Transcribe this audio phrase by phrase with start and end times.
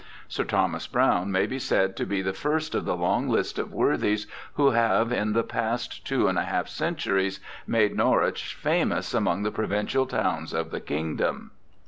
[0.27, 3.71] Sir Thomas Browne may be said to be the first of the long list of
[3.71, 9.43] worthies who have in the past two and a half centuries made Norwich famous among
[9.43, 11.51] the provincial towns of the kingdom.